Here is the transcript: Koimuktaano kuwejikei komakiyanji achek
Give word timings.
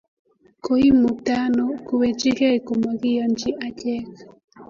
Koimuktaano 0.63 1.65
kuwejikei 1.87 2.57
komakiyanji 2.67 3.49
achek 3.67 4.09